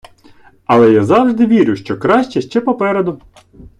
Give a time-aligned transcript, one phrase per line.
[0.65, 3.21] Але я завжди вірю, що краще ще попереду.